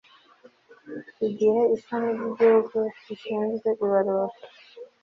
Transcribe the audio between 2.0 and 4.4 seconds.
ry Igihugu rishinzwe Ibarura